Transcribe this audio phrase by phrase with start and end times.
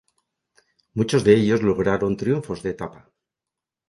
[0.95, 3.11] Muchos de ellos lograron triunfos de etapa.